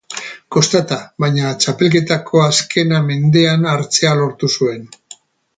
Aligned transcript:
Kostata, 0.53 0.97
baina 1.25 1.51
txapelketako 1.65 2.43
azkena 2.47 3.03
mendean 3.13 3.71
hartzea 3.75 4.19
lortu 4.23 4.55
zuen. 4.59 4.93